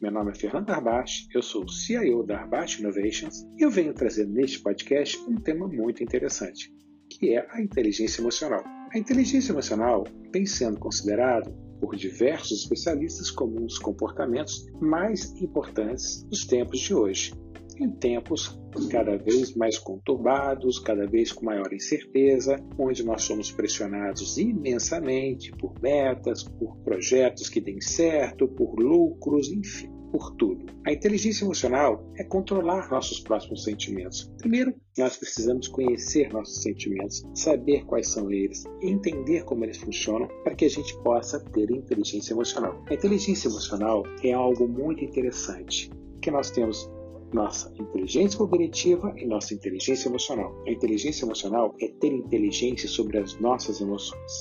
Meu 0.00 0.12
nome 0.12 0.30
é 0.30 0.34
Fernando 0.34 0.70
Arbache, 0.70 1.26
eu 1.34 1.42
sou 1.42 1.64
o 1.64 1.68
CIO 1.68 2.22
da 2.22 2.38
Arbache 2.38 2.80
Innovations 2.80 3.42
e 3.58 3.64
eu 3.64 3.70
venho 3.70 3.92
trazer 3.92 4.24
neste 4.26 4.60
podcast 4.60 5.18
um 5.28 5.34
tema 5.34 5.66
muito 5.66 6.00
interessante, 6.00 6.72
que 7.10 7.34
é 7.34 7.44
a 7.50 7.60
inteligência 7.60 8.20
emocional. 8.20 8.62
A 8.92 8.98
inteligência 8.98 9.52
emocional 9.52 10.04
vem 10.32 10.46
sendo 10.46 10.78
considerado 10.78 11.50
por 11.80 11.96
diversos 11.96 12.62
especialistas 12.62 13.30
como 13.30 13.60
um 13.60 13.66
dos 13.66 13.78
comportamentos 13.78 14.64
mais 14.80 15.34
importantes 15.40 16.22
dos 16.24 16.46
tempos 16.46 16.78
de 16.78 16.94
hoje, 16.94 17.32
em 17.78 17.90
tempos 17.90 18.60
cada 18.90 19.16
vez 19.16 19.54
mais 19.54 19.78
conturbados, 19.78 20.78
cada 20.78 21.06
vez 21.06 21.32
com 21.32 21.46
maior 21.46 21.72
incerteza, 21.72 22.56
onde 22.78 23.04
nós 23.04 23.22
somos 23.22 23.50
pressionados 23.50 24.36
imensamente 24.38 25.50
por 25.52 25.74
metas, 25.80 26.44
por 26.44 26.76
projetos 26.78 27.48
que 27.48 27.60
deem 27.60 27.80
certo, 27.80 28.46
por 28.48 28.78
lucros, 28.78 29.50
enfim, 29.50 29.90
por 30.10 30.34
tudo. 30.36 30.66
A 30.86 30.92
inteligência 30.92 31.44
emocional 31.44 32.10
é 32.16 32.24
controlar 32.24 32.90
nossos 32.90 33.20
próximos 33.20 33.64
sentimentos. 33.64 34.30
Primeiro, 34.38 34.74
nós 34.96 35.16
precisamos 35.16 35.68
conhecer 35.68 36.32
nossos 36.32 36.62
sentimentos, 36.62 37.24
saber 37.34 37.84
quais 37.84 38.08
são 38.08 38.30
eles, 38.30 38.64
entender 38.80 39.44
como 39.44 39.64
eles 39.64 39.76
funcionam 39.78 40.28
para 40.44 40.54
que 40.54 40.64
a 40.64 40.70
gente 40.70 40.96
possa 41.02 41.40
ter 41.40 41.70
inteligência 41.70 42.32
emocional. 42.32 42.82
A 42.88 42.94
inteligência 42.94 43.48
emocional 43.48 44.04
é 44.22 44.32
algo 44.32 44.68
muito 44.68 45.04
interessante, 45.04 45.90
que 46.22 46.30
nós 46.30 46.50
temos 46.50 46.90
nossa 47.32 47.72
inteligência 47.78 48.38
cognitiva 48.38 49.12
e 49.16 49.26
nossa 49.26 49.54
inteligência 49.54 50.08
emocional. 50.08 50.54
A 50.66 50.70
inteligência 50.70 51.24
emocional 51.24 51.74
é 51.80 51.88
ter 51.88 52.12
inteligência 52.12 52.88
sobre 52.88 53.18
as 53.18 53.38
nossas 53.40 53.80
emoções, 53.80 54.32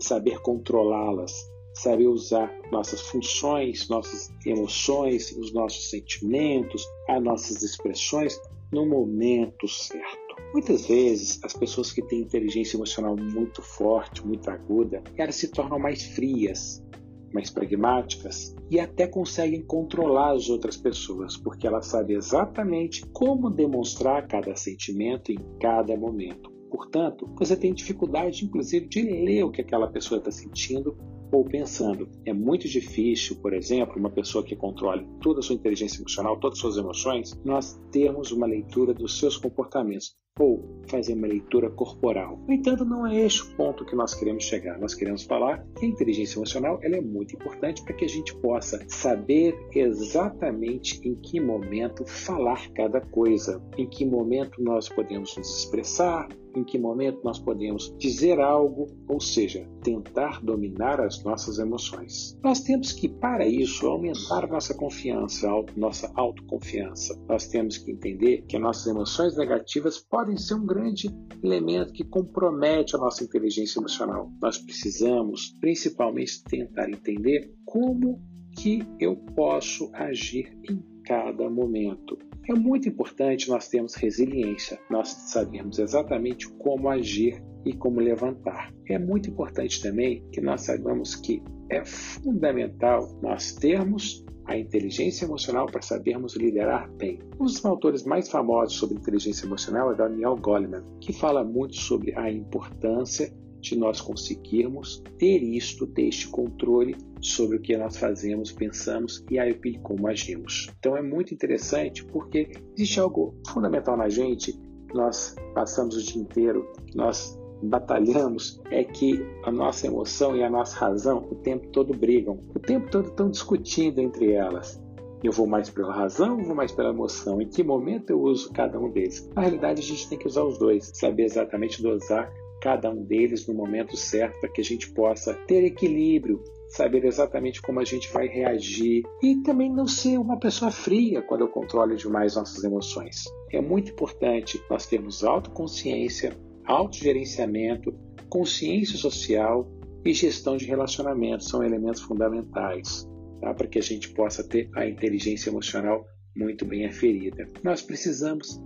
saber 0.00 0.40
controlá-las, 0.40 1.32
saber 1.74 2.06
usar 2.06 2.52
nossas 2.72 3.00
funções, 3.02 3.88
nossas 3.88 4.30
emoções, 4.44 5.32
os 5.32 5.52
nossos 5.52 5.90
sentimentos, 5.90 6.86
as 7.08 7.22
nossas 7.22 7.62
expressões 7.62 8.40
no 8.72 8.86
momento 8.86 9.68
certo. 9.68 10.36
Muitas 10.52 10.86
vezes, 10.86 11.38
as 11.44 11.52
pessoas 11.52 11.92
que 11.92 12.02
têm 12.02 12.20
inteligência 12.20 12.76
emocional 12.76 13.16
muito 13.16 13.62
forte, 13.62 14.26
muito 14.26 14.50
aguda, 14.50 15.02
elas 15.16 15.36
se 15.36 15.48
tornam 15.48 15.78
mais 15.78 16.02
frias, 16.02 16.82
mais 17.32 17.50
pragmáticas 17.50 18.54
e 18.70 18.78
até 18.80 19.06
conseguem 19.06 19.62
controlar 19.62 20.32
as 20.32 20.48
outras 20.48 20.76
pessoas, 20.76 21.36
porque 21.36 21.66
elas 21.66 21.86
sabem 21.86 22.16
exatamente 22.16 23.04
como 23.12 23.50
demonstrar 23.50 24.26
cada 24.26 24.54
sentimento 24.56 25.30
em 25.32 25.38
cada 25.60 25.96
momento. 25.96 26.50
Portanto, 26.70 27.30
você 27.36 27.56
tem 27.56 27.72
dificuldade, 27.72 28.44
inclusive, 28.44 28.86
de 28.86 29.02
ler 29.02 29.44
o 29.44 29.50
que 29.50 29.60
aquela 29.60 29.86
pessoa 29.86 30.18
está 30.18 30.30
sentindo 30.30 30.96
ou 31.32 31.44
pensando. 31.44 32.08
É 32.24 32.32
muito 32.32 32.68
difícil, 32.68 33.36
por 33.36 33.52
exemplo, 33.52 33.98
uma 33.98 34.10
pessoa 34.10 34.44
que 34.44 34.54
controle 34.54 35.06
toda 35.20 35.40
a 35.40 35.42
sua 35.42 35.54
inteligência 35.54 36.00
emocional, 36.00 36.38
todas 36.38 36.58
as 36.58 36.60
suas 36.60 36.76
emoções, 36.76 37.38
nós 37.44 37.80
termos 37.90 38.30
uma 38.30 38.46
leitura 38.46 38.92
dos 38.92 39.18
seus 39.18 39.36
comportamentos 39.36 40.14
ou 40.38 40.76
fazer 40.88 41.14
uma 41.14 41.26
leitura 41.26 41.70
corporal. 41.70 42.38
No 42.46 42.52
entanto, 42.52 42.84
não 42.84 43.06
é 43.06 43.16
este 43.16 43.42
o 43.42 43.56
ponto 43.56 43.84
que 43.84 43.96
nós 43.96 44.14
queremos 44.14 44.44
chegar. 44.44 44.78
Nós 44.78 44.94
queremos 44.94 45.24
falar 45.24 45.66
que 45.78 45.84
a 45.84 45.88
inteligência 45.88 46.38
emocional 46.38 46.78
ela 46.82 46.96
é 46.96 47.00
muito 47.00 47.34
importante 47.34 47.82
para 47.82 47.94
que 47.94 48.04
a 48.04 48.08
gente 48.08 48.34
possa 48.36 48.78
saber 48.88 49.56
exatamente 49.74 51.00
em 51.06 51.14
que 51.14 51.40
momento 51.40 52.04
falar 52.06 52.70
cada 52.72 53.00
coisa, 53.00 53.62
em 53.76 53.86
que 53.86 54.04
momento 54.04 54.62
nós 54.62 54.88
podemos 54.88 55.36
nos 55.36 55.58
expressar, 55.58 56.28
em 56.54 56.64
que 56.64 56.78
momento 56.78 57.20
nós 57.22 57.38
podemos 57.38 57.94
dizer 57.98 58.40
algo, 58.40 58.86
ou 59.08 59.20
seja, 59.20 59.68
tentar 59.82 60.42
dominar 60.42 61.00
as 61.00 61.22
nossas 61.22 61.58
emoções. 61.58 62.38
Nós 62.42 62.60
temos 62.60 62.92
que, 62.92 63.08
para 63.08 63.46
isso, 63.46 63.86
aumentar 63.86 64.48
nossa 64.48 64.74
confiança, 64.74 65.48
nossa 65.76 66.10
autoconfiança. 66.14 67.14
Nós 67.28 67.46
temos 67.46 67.76
que 67.76 67.90
entender 67.92 68.42
que 68.48 68.58
nossas 68.58 68.86
emoções 68.86 69.36
negativas 69.36 69.98
podem 69.98 70.25
ser 70.34 70.54
um 70.54 70.64
grande 70.64 71.08
elemento 71.42 71.92
que 71.92 72.02
compromete 72.02 72.96
a 72.96 72.98
nossa 72.98 73.22
inteligência 73.22 73.78
emocional. 73.78 74.32
Nós 74.40 74.56
precisamos, 74.56 75.54
principalmente, 75.60 76.42
tentar 76.44 76.88
entender 76.88 77.52
como 77.66 78.18
que 78.56 78.82
eu 78.98 79.16
posso 79.34 79.90
agir 79.92 80.56
em 80.70 80.82
cada 81.04 81.50
momento. 81.50 82.18
É 82.48 82.54
muito 82.54 82.88
importante 82.88 83.48
nós 83.48 83.68
termos 83.68 83.94
resiliência, 83.94 84.78
nós 84.88 85.08
sabemos 85.08 85.78
exatamente 85.78 86.48
como 86.48 86.88
agir 86.88 87.42
e 87.66 87.72
como 87.74 88.00
levantar. 88.00 88.72
É 88.88 88.98
muito 88.98 89.28
importante 89.28 89.82
também 89.82 90.24
que 90.32 90.40
nós 90.40 90.62
saibamos 90.62 91.16
que 91.16 91.42
é 91.68 91.84
fundamental 91.84 93.18
nós 93.20 93.52
termos 93.54 94.24
a 94.46 94.56
inteligência 94.56 95.24
emocional 95.24 95.66
para 95.66 95.82
sabermos 95.82 96.36
liderar 96.36 96.88
bem. 96.92 97.18
Um 97.40 97.44
dos 97.46 97.64
autores 97.64 98.04
mais 98.04 98.28
famosos 98.28 98.78
sobre 98.78 98.96
inteligência 98.96 99.44
emocional 99.44 99.92
é 99.92 99.96
Daniel 99.96 100.36
Goleman, 100.36 100.84
que 101.00 101.12
fala 101.12 101.42
muito 101.42 101.74
sobre 101.74 102.16
a 102.16 102.30
importância 102.30 103.34
de 103.60 103.76
nós 103.76 104.00
conseguirmos 104.00 105.02
ter 105.18 105.42
isto, 105.42 105.88
ter 105.88 106.06
este 106.06 106.28
controle 106.28 106.96
sobre 107.20 107.56
o 107.56 107.60
que 107.60 107.76
nós 107.76 107.96
fazemos, 107.96 108.52
pensamos 108.52 109.24
e 109.28 109.38
aí 109.40 109.58
como 109.82 110.06
agimos. 110.06 110.70
Então 110.78 110.96
é 110.96 111.02
muito 111.02 111.34
interessante 111.34 112.04
porque 112.04 112.48
existe 112.76 113.00
algo 113.00 113.34
fundamental 113.48 113.96
na 113.96 114.08
gente, 114.08 114.56
nós 114.94 115.34
passamos 115.54 115.96
o 115.96 116.02
dia 116.02 116.22
inteiro, 116.22 116.72
nós 116.94 117.36
batalhamos, 117.62 118.60
é 118.70 118.84
que 118.84 119.24
a 119.44 119.50
nossa 119.50 119.86
emoção 119.86 120.36
e 120.36 120.42
a 120.42 120.50
nossa 120.50 120.76
razão 120.76 121.26
o 121.30 121.34
tempo 121.34 121.68
todo 121.68 121.94
brigam, 121.94 122.40
o 122.54 122.58
tempo 122.58 122.90
todo 122.90 123.08
estão 123.08 123.30
discutindo 123.30 124.00
entre 124.00 124.32
elas. 124.32 124.82
Eu 125.24 125.32
vou 125.32 125.46
mais 125.46 125.70
pela 125.70 125.94
razão 125.94 126.38
ou 126.38 126.44
vou 126.44 126.54
mais 126.54 126.72
pela 126.72 126.90
emoção? 126.90 127.40
Em 127.40 127.48
que 127.48 127.64
momento 127.64 128.10
eu 128.10 128.20
uso 128.20 128.52
cada 128.52 128.78
um 128.78 128.90
deles? 128.90 129.28
Na 129.34 129.42
realidade, 129.42 129.80
a 129.80 129.84
gente 129.84 130.08
tem 130.08 130.18
que 130.18 130.26
usar 130.26 130.44
os 130.44 130.58
dois, 130.58 130.90
saber 130.94 131.24
exatamente 131.24 131.82
dosar 131.82 132.30
cada 132.60 132.90
um 132.90 133.02
deles 133.02 133.46
no 133.46 133.54
momento 133.54 133.96
certo 133.96 134.40
para 134.40 134.50
que 134.50 134.60
a 134.60 134.64
gente 134.64 134.90
possa 134.92 135.34
ter 135.46 135.64
equilíbrio, 135.64 136.42
saber 136.68 137.04
exatamente 137.04 137.62
como 137.62 137.80
a 137.80 137.84
gente 137.84 138.12
vai 138.12 138.26
reagir 138.26 139.02
e 139.22 139.36
também 139.36 139.70
não 139.72 139.86
ser 139.86 140.18
uma 140.18 140.38
pessoa 140.38 140.70
fria 140.70 141.22
quando 141.22 141.42
eu 141.42 141.48
controlo 141.48 141.94
demais 141.94 142.36
nossas 142.36 142.62
emoções. 142.64 143.24
É 143.52 143.60
muito 143.60 143.92
importante 143.92 144.60
nós 144.68 144.86
termos 144.86 145.24
autoconsciência, 145.24 146.36
autogerenciamento, 146.66 147.92
consciência 148.28 148.96
social 148.96 149.70
e 150.04 150.12
gestão 150.12 150.56
de 150.56 150.64
relacionamentos 150.64 151.48
são 151.48 151.62
elementos 151.62 152.00
fundamentais 152.02 153.08
tá? 153.40 153.54
para 153.54 153.66
que 153.66 153.78
a 153.78 153.82
gente 153.82 154.10
possa 154.10 154.46
ter 154.46 154.68
a 154.74 154.86
inteligência 154.86 155.50
emocional 155.50 156.04
muito 156.36 156.64
bem 156.64 156.86
aferida. 156.86 157.48
Nós 157.62 157.82
precisamos, 157.82 158.60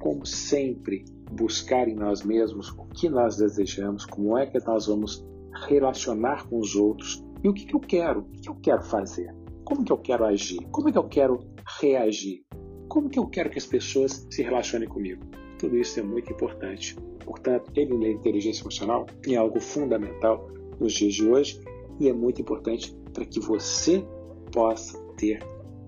como 0.00 0.24
sempre, 0.24 1.04
buscar 1.32 1.88
em 1.88 1.94
nós 1.94 2.22
mesmos 2.22 2.70
o 2.70 2.86
que 2.86 3.08
nós 3.08 3.36
desejamos, 3.36 4.06
como 4.06 4.38
é 4.38 4.46
que 4.46 4.58
nós 4.64 4.86
vamos 4.86 5.24
relacionar 5.66 6.46
com 6.48 6.58
os 6.58 6.76
outros 6.76 7.24
e 7.42 7.48
o 7.48 7.52
que, 7.52 7.64
que 7.64 7.74
eu 7.74 7.80
quero, 7.80 8.20
o 8.20 8.40
que 8.40 8.48
eu 8.48 8.54
quero 8.56 8.82
fazer, 8.82 9.34
como 9.64 9.84
que 9.84 9.92
eu 9.92 9.98
quero 9.98 10.24
agir, 10.24 10.60
como 10.70 10.92
que 10.92 10.98
eu 10.98 11.08
quero 11.08 11.40
reagir, 11.80 12.44
como 12.88 13.08
que 13.08 13.18
eu 13.18 13.26
quero 13.26 13.50
que 13.50 13.58
as 13.58 13.66
pessoas 13.66 14.26
se 14.30 14.42
relacionem 14.42 14.88
comigo. 14.88 15.24
Tudo 15.58 15.76
isso 15.78 15.98
é 16.00 16.02
muito 16.02 16.32
importante. 16.32 16.96
Portanto, 17.24 17.70
ele 17.74 17.96
na 17.96 18.08
inteligência 18.08 18.62
emocional 18.62 19.06
é 19.26 19.34
algo 19.36 19.60
fundamental 19.60 20.48
nos 20.78 20.92
dias 20.92 21.14
de 21.14 21.28
hoje 21.28 21.60
e 21.98 22.08
é 22.08 22.12
muito 22.12 22.40
importante 22.40 22.94
para 23.12 23.24
que 23.24 23.40
você 23.40 24.04
possa 24.52 24.98
ter 25.16 25.40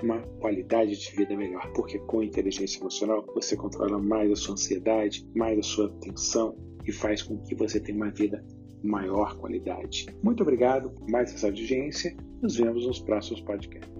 uma 0.02 0.20
qualidade 0.40 0.96
de 0.96 1.16
vida 1.16 1.36
melhor, 1.36 1.70
porque 1.72 1.98
com 1.98 2.22
inteligência 2.22 2.80
emocional 2.80 3.24
você 3.34 3.56
controla 3.56 3.98
mais 3.98 4.30
a 4.30 4.36
sua 4.36 4.54
ansiedade, 4.54 5.28
mais 5.34 5.58
a 5.58 5.62
sua 5.62 5.90
tensão 6.00 6.56
e 6.86 6.92
faz 6.92 7.22
com 7.22 7.38
que 7.38 7.54
você 7.54 7.80
tenha 7.80 7.96
uma 7.96 8.10
vida 8.10 8.44
maior 8.82 9.36
qualidade. 9.36 10.06
Muito 10.22 10.42
obrigado 10.42 10.90
por 10.90 11.08
mais 11.10 11.34
essa 11.34 11.46
audiência. 11.46 12.16
Nos 12.40 12.56
vemos 12.56 12.86
nos 12.86 13.00
próximos 13.00 13.40
podcasts. 13.40 13.92